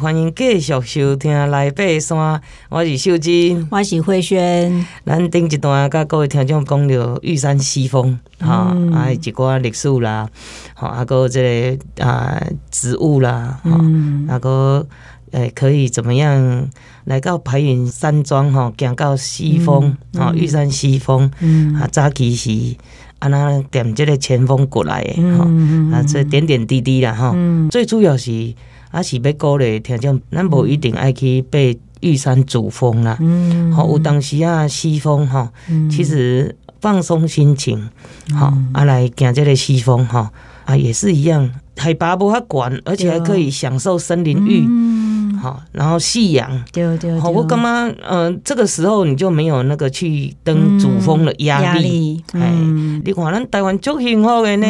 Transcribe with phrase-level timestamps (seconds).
[0.00, 2.16] 欢迎继续收听《来爬山》，
[2.68, 4.86] 我是秀真，我是慧萱。
[5.04, 10.30] 咱顶一段甲各位听众讲了玉山西峰，哈、嗯，啊，一寡历史啦，
[10.74, 12.40] 吼，啊，个这个啊
[12.70, 14.86] 植物啦，哈、嗯，啊个
[15.32, 16.70] 诶可以怎么样
[17.02, 22.50] 来到白云山庄哈，行到西峰，哈、嗯，玉山西峰，嗯，啊，早期是
[23.18, 28.54] 啊那点这个前锋过来的，哈、嗯，啊，这点点滴滴啦，哈、嗯，最主要是。
[28.90, 33.18] 啊，是要鼓励听众，咱无一定爱去被玉山主峰啦。
[33.20, 35.50] 嗯，好，有当时啊，西风吼，
[35.90, 37.90] 其实放松心情，
[38.32, 40.28] 好、嗯，啊，来行这个西风吼，
[40.64, 44.66] 啊，也是一样，海拔不太高，而且还可以享受森林浴，
[45.38, 54.66] 好、嗯，然后夕阳，对对，好，我干嘛，嗯、呃，这个时候你就没有那个去登主峰的压力，哎、嗯，你看咱台湾足幸福的呢，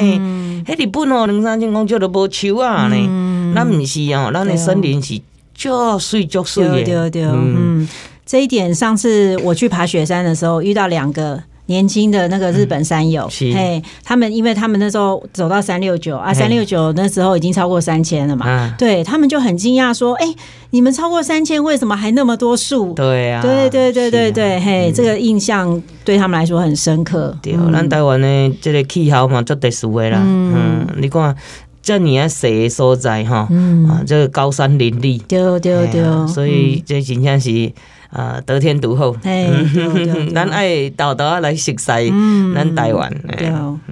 [0.66, 3.52] 迄日本哦，两三千公尺都无树啊呢。
[3.54, 5.20] 那不是哦，咱的森林是
[5.54, 6.74] 就水就水的。
[6.74, 7.88] 对对对，嗯，
[8.26, 20.26] 这一点上次我去爬雪山的时候，遇到两个年轻的那个日本山友，嘿，他们因为他们那时候走到三六九啊，三六九那时候已经超过三千了嘛，对他们就很惊讶说，哎，
[20.70, 22.92] 你们超过三千，为什么还那么多树？
[22.94, 27.36] 对啊，对对对对对，嘿，这个印象对他们来说很深刻。
[27.42, 31.36] 对，咱台湾的这个气候嘛，足特殊的啦，嗯，你看。
[31.80, 33.48] 这你啊，谁的所在哈？
[33.88, 37.72] 啊，这个高山林立，对对对，所以这真正是
[38.10, 39.16] 啊，得天独厚。
[40.34, 42.12] 咱爱豆豆来熟悉
[42.54, 43.12] 咱台湾。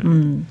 [0.03, 0.45] 嗯。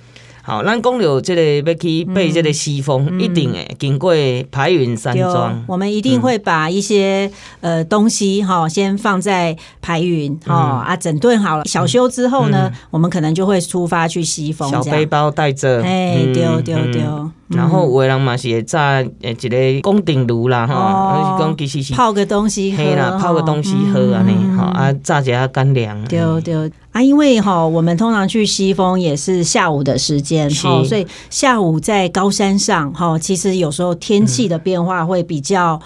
[0.45, 4.13] 好，咱讲到这个要去背这个西风，嗯、一定诶经过
[4.51, 5.63] 排云山庄。
[5.65, 14.69] 我们一定会把一些呃东西哈，先放在排云哈啊，整顿好了，小修之后呢，嗯、我们可能就会出发去西风。
[14.69, 17.31] 小背包带着，哎，丢丢丢。
[17.47, 26.03] 然后有的人嘛是会炸诶一个宫顶炉啦哈，讲其实是泡个东西喝啦，泡个东西喝啊呢，哈啊炸一下干粮。
[26.05, 26.69] 丢丢。
[26.95, 35.77] 啊，因为哈，我们通常去西峰也是下午的时间，哈，所以下午在高山上，哈，其实有时候天气的变化会比较。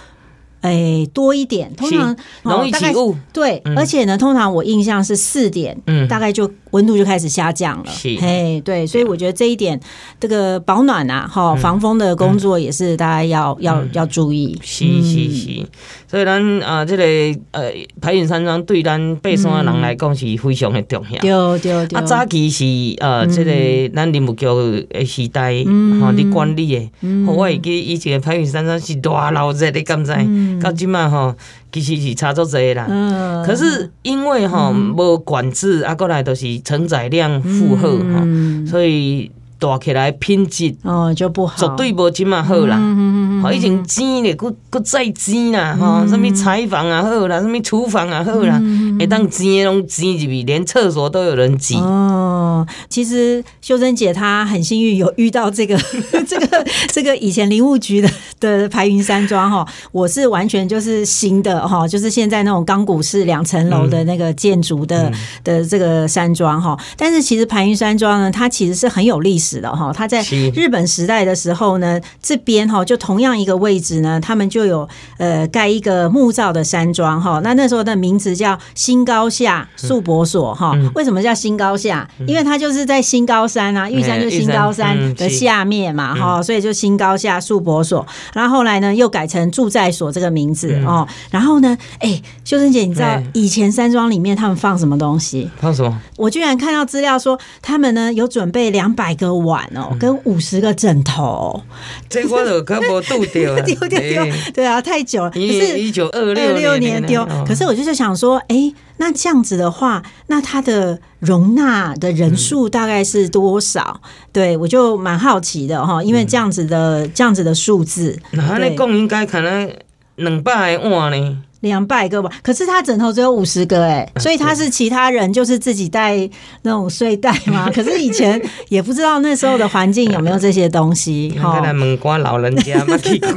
[0.62, 3.16] 哎、欸，多一点，通常容易起雾。
[3.32, 7.92] 对，嗯、而且呢，通常我印象是四点，嗯，大概就温度就开始下降了。
[7.92, 9.80] 是，嘿，对，所以我觉得这一点，
[10.20, 14.58] 这个保暖啊，哈，防风的工作也是大家要、嗯、要要注意。
[14.64, 15.66] 是是是，
[16.08, 17.04] 所以咱啊，这个
[17.52, 17.72] 呃，
[18.02, 21.20] 排云山庄对咱爬山的人来讲是非常的重要。
[21.22, 22.00] 对对对。
[22.00, 22.66] 啊，早期是
[23.00, 24.46] 呃，这个咱林务局
[24.90, 25.64] 的时代，
[26.00, 26.92] 哈，你管理的，
[27.28, 30.14] 我会记以前排云山庄是大闹热，的敢知？
[30.62, 31.36] 到今嘛吼，
[31.72, 32.86] 其实是差足侪啦。
[32.90, 33.44] 嗯。
[33.46, 42.78] 可是因为吼无管制，啊，过来都是承载量负荷吼，所以大起来品质哦就不好，绝对无今嘛好啦。
[42.80, 43.56] 嗯嗯嗯嗯。
[43.56, 48.62] 已经挤咧，搁搁再挤啦，吼，什么柴房也好啦，什么厨房也好啦，
[48.98, 51.76] 会当挤诶拢挤入去，连厕所都有人挤。
[51.76, 55.78] 哦，其实秀珍姐她很幸运有遇到这个
[56.28, 58.10] 这个这个以前林务局的。
[58.40, 66.78] 的排云山庄哈，我是完全就是新的哈，就是现在那种钢骨式两层楼的那个建筑的、嗯、的这个山庄哈。
[66.96, 69.94] 但是其实排云山庄呢，它其实是很有历史的哈。
[69.94, 70.22] 他在
[70.54, 74.86] 日本时代的时候呢，这边哈就同样一个位置呢，他们就有
[75.18, 77.40] 呃盖一个木造的山庄哈。
[77.42, 80.78] 那那时候的名字叫新高下宿博所哈。
[80.96, 82.06] 为什么叫新高下？
[82.28, 88.06] 因为它就是在新高山啊，玉山就新高山的下面嘛哈，所以就新高下宿博所。
[88.34, 91.08] 然后后来呢，又改成住在所这个名字、嗯、哦。
[91.32, 95.50] 然后呢，哎，秀珍姐，你知道以前山庄里面他们放什么东西？
[95.62, 96.02] 放什么？
[96.18, 101.62] 我居然看到资料说，他们呢有准备两百个碗哦，跟五十个枕头。
[102.08, 104.34] 这我都可没 丢掉了，丢掉丢。
[104.54, 105.30] 对啊，太久了。
[105.32, 107.28] 可是一九二六年丢。
[107.48, 114.02] 可是我就是想说，哎，那这样子的话，那它的容纳的人数大概是多少？
[114.04, 118.20] 嗯、对我就蛮好奇的哈，因为这样子的、嗯、这样子的数字。
[118.32, 119.72] 那那共应该可能
[120.16, 121.38] 两百个碗呢？
[121.62, 126.18] 两百个吧，可是他枕头只有五十个哎，所以他是其他人就是自己带
[126.62, 127.70] 那种睡袋嘛。
[127.74, 131.30] 可是以前也不知道那时候的环境有没有这些东西。
[131.42, 133.32] 哈，来问过老人家嘛，去过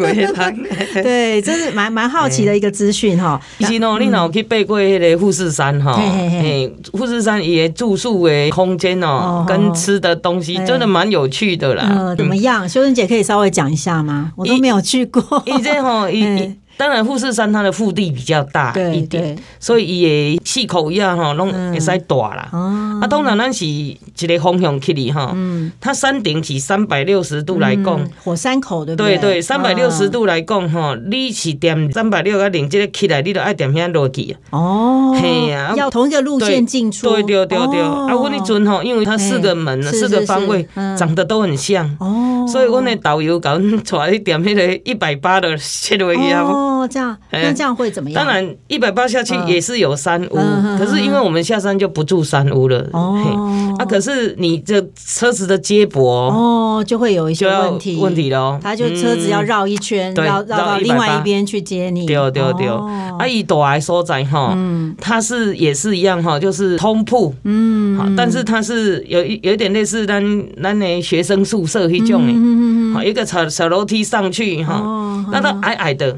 [1.03, 3.41] 对，这是蛮蛮好奇的一个资讯哈。
[3.59, 5.95] 以前喏，你哪有去背过那个富士山哈？
[5.95, 12.15] 嘿，富士山也住宿的空间哦，跟吃的东西真的蛮有趣的啦。
[12.17, 12.69] 怎么样？
[12.69, 14.33] 修真姐可以稍微讲一下吗？
[14.37, 15.43] 我都没有去过。
[15.47, 22.49] 以前哈，以当然富士山它的腹地比较大一点，所以伊的气口一样哈，拢会使大啦。
[22.53, 25.33] 啊，通常咱是一个方向去哩哈。
[25.35, 25.71] 嗯。
[25.81, 29.17] 它山顶是三百六十度来讲，火山口对不对？
[29.19, 34.37] 对对，三百六十度来讲哈，你是点三百六啊零这个起来，你都爱点遐落去。
[34.51, 35.17] 哦。
[35.21, 37.09] 嘿呀，要同一个路线进出。
[37.11, 37.81] 对对对对。
[37.81, 40.67] 啊，我那阵吼，因为它四个门，四个方位
[40.99, 41.89] 长得都很像。
[42.01, 42.47] 哦。
[42.49, 46.43] 所以我那导游搞出来点迄个一百八的切落去啊。
[46.43, 48.25] 哦，这样，那这样会怎么样？
[48.25, 50.37] 当然，一百八下去也是有山屋，
[50.79, 52.87] 可是因为我们下山就不住山屋了。
[52.93, 57.99] 哦，啊，可是你这车子的接驳哦，就会有一些问题。
[58.01, 58.59] 问题喽。
[58.63, 62.07] 他就车子要绕一圈，绕绕到另外一边去接你。
[62.07, 64.57] 对对对，啊，伊大来所在哈，
[65.01, 70.23] 它是也是一样哈，就是通铺，嗯，好，但是它是有一有一点类似咱
[70.63, 74.83] 咱的学生宿舍那种的，好，一个小小楼梯上去哈，
[75.31, 76.17] 那都矮矮的。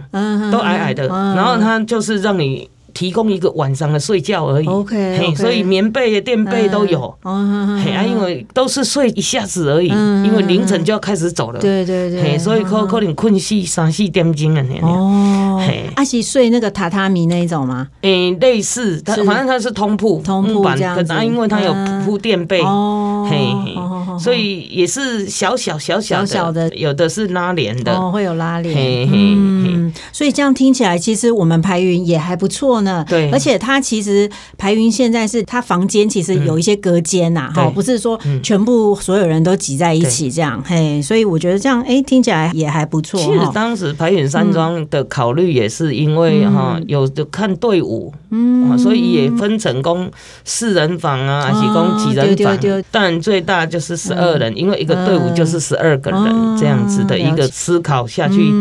[0.55, 4.67] 都矮矮的，然后他就是让你提供一个晚上的睡觉而已。
[4.67, 7.13] OK，所以棉被、垫被都有。
[7.23, 11.59] 哦，嘿，因为都是睡一下子而已，因为凌晨就要开始走了。
[11.59, 14.65] 对对对，所以可可能困死三四点钟啊。
[14.83, 17.89] 哦，嘿，阿是睡那个榻榻米那一种吗？
[18.03, 21.75] 诶，类似，它反正它是通铺，通铺这样子，因为它有
[22.05, 22.61] 铺垫被。
[22.61, 23.75] 哦，嘿嘿。
[24.17, 29.09] 所以也是小小小小小的，有的是拉帘的，哦，会有拉帘。
[29.13, 33.05] 嗯，所以这样听起来，其实我们排云也还不错呢。
[33.09, 40.63] 对，而且它其实排云现在是它房间其实有一些隔间呐，哈，不是说全部所有人都挤在一起这样。
[40.65, 43.19] 嘿，所以我觉得这样，哎，听起来也还不错。
[43.19, 50.09] 其实当时排云山庄的考虑也是因为哈，有的看队伍，嗯，所以也分成功
[50.45, 52.57] 四人房啊，还是供几人房？
[52.93, 53.95] 但最大就是。
[54.05, 58.53] 十二人，因为一个队伍就是十二个人，这样子的一个思考下去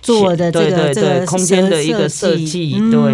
[0.00, 3.12] 做的这个这个空间的一个设计，对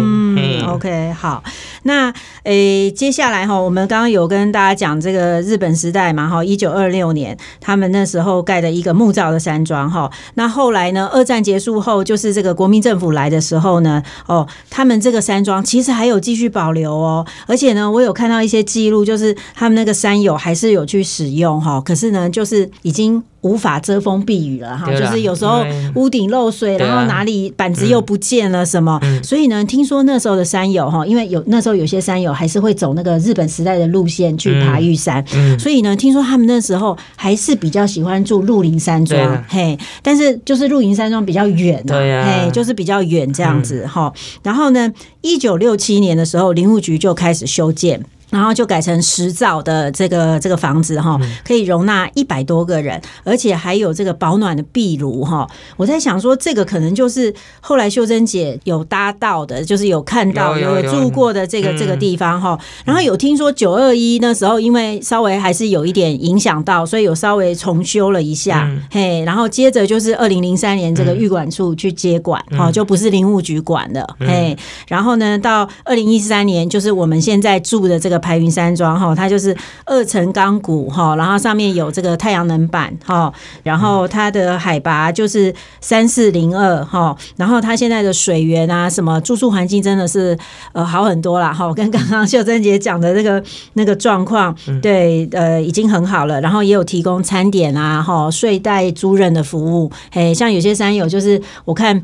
[0.67, 1.43] ，OK，好，
[1.83, 2.13] 那
[2.43, 21.71] 诶，接下来哈，我们刚刚有跟大家讲这个日本时代嘛，哈，一九二六年他们那时候盖的一个木造的山庄，哈，那后来呢，二战结束后，就是这个国民政府来的时候呢，哦，他们这个山庄其实还有继续保留哦，而且呢，我有看到一些记录，就是他们那个山友还是有去使用哈。
[21.71, 25.63] 哦，可是呢，就是已经无法遮风避雨了哈，就是有时候
[25.95, 35.25] 屋顶漏水，然后哪里板子又不见了什么，所以呢，听说那时候的山友哈，因为有那时候有些山友还是会走那个日本时代的路线去爬玉山，
[35.57, 41.95] 所以呢，听说他们那时候还是比较喜欢住鹿林山庄，嘿，但是就是鹿林山庄比较远呐，
[42.25, 44.11] 嘿，就是比较远这样子哈。
[44.43, 48.03] 然后呢，一九六七年的时候，林务局就开始修建。
[48.31, 55.47] 然后就改成石造的这个这个房子哈，可以容纳一百多个人，而且还有这个保暖的壁炉哈。
[55.75, 62.57] 我在想说，这个可能就是后来秀珍姐有搭到的，就是有看到有住过的这个这个地方哈。
[62.85, 69.21] 然后有听说九二一那时候，因为稍微还是有一点影响到，所以有稍微重修了一下嘿。
[69.25, 74.57] 然后接着就是二零零三年这个运管处去接管哈，就不是林务局管的嘿。
[74.87, 78.20] 然后呢，到二零一三年就是我们现在住的这个。
[78.21, 79.53] 排云山庄哈，它就是
[79.85, 83.33] 二层钢骨哈，然后上面有这个太阳能板哈，
[83.63, 90.37] 然后它的海拔就是三四零二哈，然后它现在的水源啊，什么住宿环境真的是
[90.71, 102.01] 呃好很多啦哈，跟刚刚秀珍姐讲的那个那个状况，对呃已经很好了，然后也有提供餐点啊哈，睡袋租人的服务，哎，像有些山友就是我看。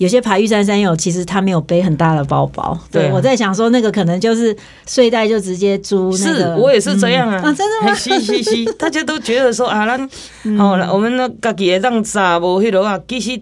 [0.00, 2.74] 有些爬玉山山友，其实他没有背很大的包包。
[2.90, 6.10] 对，我在想说，那个可能就是睡袋就直接租。
[6.12, 7.36] 是我也是这样啊。
[7.36, 7.94] 啊，真的吗？
[7.94, 13.38] 嘻嘻嘻， 大家都觉得说啊，那好了，我们那自己让啥无迄个啊，其实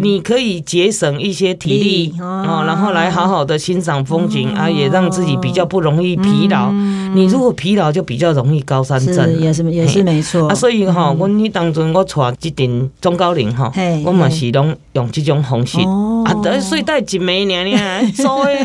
[0.00, 6.72] 你可以节省一些体力哦，然后来好好的欣赏风景啊，也让自己比较不容易疲劳。
[7.14, 9.38] 你如果疲劳，就比较容易高山症。
[9.38, 10.54] 也是也是没错啊。
[10.54, 13.70] 所以哈，我那当中我带这顶中高龄哈，
[14.04, 15.78] 我嘛是拢用这种方式。
[16.24, 18.56] 啊，得睡袋几枚娘娘，所以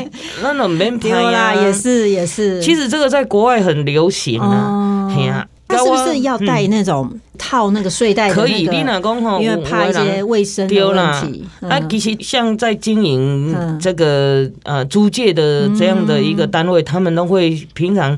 [0.41, 2.62] 那种 免拍 啦，也是也是。
[2.62, 7.10] 其实这个在国外很流行啊，嘿啊，那是不是要带那种
[7.40, 8.32] 套那个睡袋？
[8.32, 11.44] 可以，你老公吼，因为怕一些卫生的问题。
[11.68, 18.16] 啊，其实像在经营这个呃租借的这样的一个单位，他们都会平常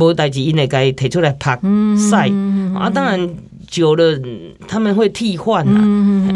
[0.00, 1.60] 无代志，因会给他提出来拍
[2.10, 2.30] 晒。
[2.74, 3.28] 啊，当然。
[3.74, 4.16] 久了
[4.68, 5.80] 他们会替换呐。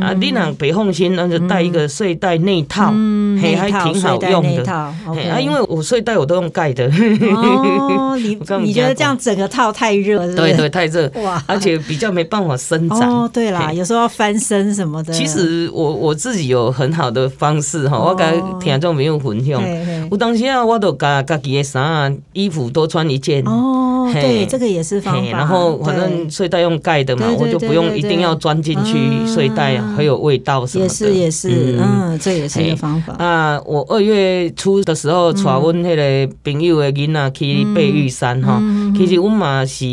[0.00, 2.92] 啊，你俩别放心，那就带一个睡袋内套，
[3.40, 4.72] 嘿，还挺好用的。
[4.72, 4.92] 啊，
[5.40, 6.86] 因为我睡袋我都用盖的。
[7.34, 10.26] 哦， 你你觉得这样整个套太热？
[10.34, 13.08] 对对，太热哇，而且比较没办法伸展。
[13.08, 15.12] 哦，对啦，有时候要翻身什么的。
[15.12, 18.26] 其实我我自己有很好的方式哈，我跟
[18.58, 19.62] 听众朋友分享。
[20.10, 23.42] 我当时啊，我都把自己的衫啊、衣服多穿一件。
[23.46, 25.30] 哦，对，这个也是方法。
[25.30, 27.26] 然后反正睡袋用盖的嘛。
[27.38, 28.96] 我就不用一定要钻进去
[29.26, 30.88] 睡袋，很有味道什么的。
[30.88, 33.12] 也是也是，嗯，这也是一个方法。
[33.14, 38.60] 啊，我二月初的时候，带阮迄个朋友的囡仔去爬玉山哈。
[38.96, 39.84] 其实阮嘛是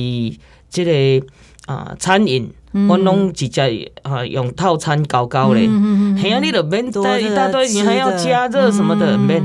[0.69, 1.25] 这个
[1.67, 2.49] 啊餐饮，
[2.89, 5.69] 我拢直接啊用套餐搞搞嘞。
[6.21, 9.43] 嘿啊，你都免带一大堆，你还要加热什么的，免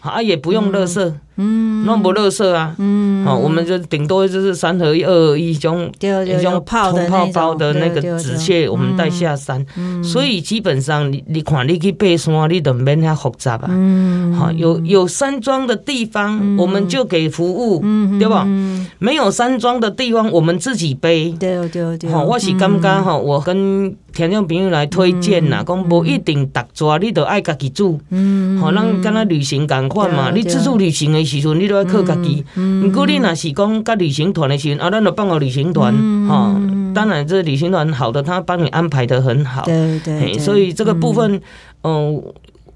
[0.00, 1.12] 啊也不用垃圾。
[1.40, 9.64] 嗯，弄不垃圾啊，嗯，好，我们就顶多就是三合一、二合一种，一种泡泡包的那个纸屑，我们带下山，
[10.04, 17.80] 所以基本上你你看你去爬山，你都免遐复杂啊，嗯，好，有有山庄的地方，我们就给服务，
[18.18, 18.46] 对吧？
[18.98, 31.29] 没有山庄的地方，我们自己背，对对对，好，我是刚刚哈，我跟听众朋友来推荐呐，讲不一定独抓，你都爱家己煮，嗯，好，咱跟他旅行赶快嘛，你自助旅行的。
[31.30, 32.44] 时阵你都要靠家己，
[32.82, 35.94] 不过你若是讲甲旅行团的时阵，啊，咱就办个旅行团，
[36.26, 36.60] 哈，
[36.94, 41.40] 当然这旅行团好的，他帮你安排的很好，对对，所以这个部分，
[41.82, 42.22] 嗯。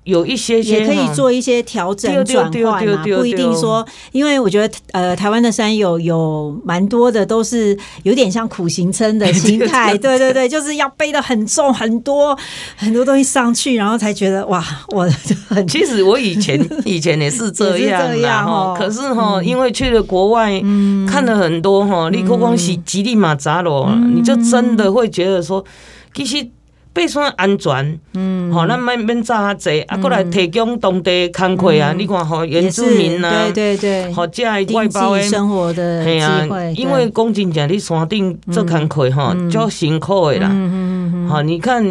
[0.05, 12.39] 有一些也可以做一些调整转换嘛，不一定说，因为我觉得呃，台湾的山友有蛮多的都是有点像苦行僧的心态， 对对对，就是要背的很重很多
[12.77, 15.09] 很多东西上去，然后才觉得哇，我
[15.49, 15.67] 很。
[15.67, 20.61] 其实我以前 以前也是这样的哈，可是哈，因为去了国外，
[21.09, 25.65] 看了很多哈，你光光喜吉利马扎罗，你就真的会觉得说，
[26.13, 26.47] 其实。
[26.95, 40.49] 爬山安全，嗯，好，咱免免炸较济，啊，过来提供当地工课啊，你看，吼，原住民啊，对对对，好，这外包的生活的机会，因为讲真正，你山顶做工课哈，较辛苦的啦。
[40.53, 41.85] 嗯，好，你看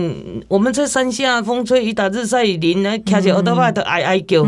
[0.47, 4.47] 我们在山下，风吹雨打日晒雨淋，来骑着欧兜拜都哀哀叫，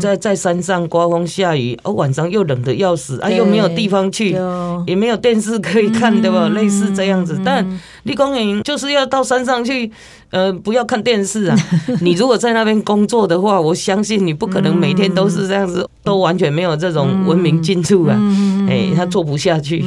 [0.00, 4.36] 在在山上刮风下雨，哦，晚上又冷的要死，啊，又没有地方去，
[4.84, 6.48] 也没有电视可以看，对吧？
[6.48, 7.64] 类似这样子，但
[8.06, 9.90] 立功营就是要到山上去。
[10.30, 11.56] 呃，不要看电视啊！
[12.02, 18.18] 你如果在那边工作的话，我相信你不可能每天都是这样子，都完全没有这种文明进驻啊！
[18.76, 19.78] 哎，他做不下去，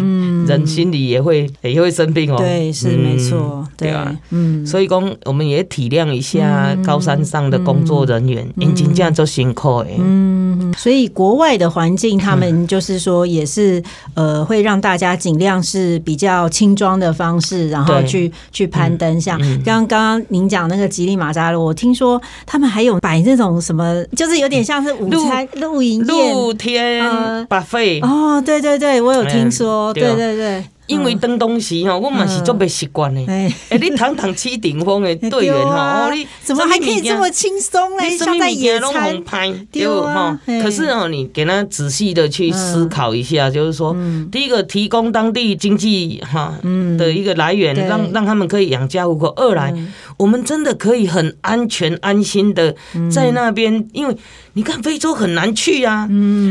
[0.47, 2.37] 人心里也会也会生病哦。
[2.37, 9.87] 对，是没错，对啊，嗯，所以讲我们也体谅一下高山上的工作人员，眼睛这样做辛苦哎。
[9.99, 19.39] 嗯，所以国外的环境，他们就是说也是呃，会让大家尽量是比较轻装的方式，然后去去攀登，像。
[19.65, 27.03] 刚刚您讲那个吉利马扎罗，我听说他们还有摆那种什么，就是有点像是午餐露营露天
[27.47, 30.63] buffet 哦，对对对，我有听说，对对对。
[30.89, 33.23] 因为登东西哈，我嘛是做不习惯的。
[33.27, 38.17] 哎，你堂堂七顶峰的队员哈，你怎么还可以这么轻松嘞？
[38.17, 39.23] 像在野餐，
[39.71, 40.37] 对哈。
[40.61, 43.95] 可是哦，你给他仔细的去思考一下，就是说，
[44.31, 46.55] 第一个提供当地经济哈
[46.97, 49.71] 的一个来源，让让他们可以养家糊口；二来，
[50.17, 52.75] 我们真的可以很安全安心的
[53.11, 54.17] 在那边，因为
[54.53, 56.07] 你看非洲很难去啊，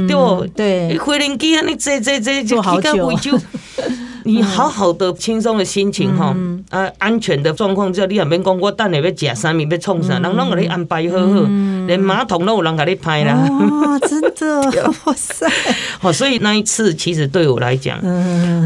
[0.07, 0.47] 对不？
[0.55, 3.37] 对，回林基啊，你这这这这几个非洲。
[4.25, 6.35] 你好好的轻松的心情哈，
[6.71, 11.41] 啊，安全的状况之下，你也免讲我等下要吃啥物，要创啥，人拢给你安排好好，
[11.87, 13.35] 连马桶都有人给你拍啦。
[13.35, 14.63] 哇，真的，
[15.05, 15.47] 哇塞！
[15.99, 17.99] 好，所以那一次其实对我来讲，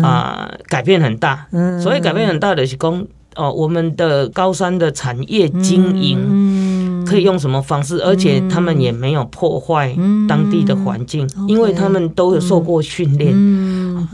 [0.03, 1.47] 啊，改变很大。
[1.81, 3.05] 所以改变很大的是讲，
[3.37, 9.95] 哦，我们的高山的产业经营可以用什么方式，而且他们也没有破坏
[10.29, 13.33] 当地的环境，因为他们都有受过训练。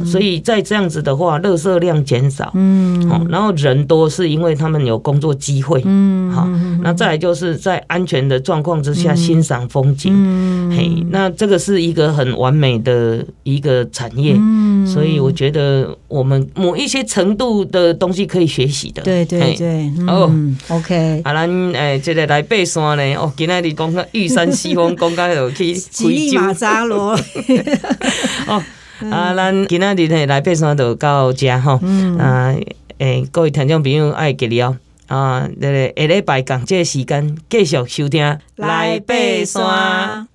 [0.04, 6.48] 所以在这样子的话，垃圾量减少，嗯，好，然后人多是因为他们有工作机会，嗯，好，
[6.82, 20.30] 那再来就是在安全的状况之下欣赏风景，嗯，嘿，那这个是一个很完美的一个产业，嗯，所以我觉得我们某一些程度的东西可以学习的，对对对，哦
[20.68, 27.12] ，OK，啊，咱诶，这个来爬山呢，哦，今天你讲个玉山西峰， 讲个有去吉力马扎罗，
[28.48, 28.62] 哦。
[29.10, 31.80] 啊，咱今仔日呢来爬山就到这吼，
[32.18, 32.54] 啊，
[32.98, 34.76] 诶，各位听众朋友爱记了
[35.06, 39.14] 啊，这个下礼拜共这个时间继续收听来爬
[39.44, 40.27] 山。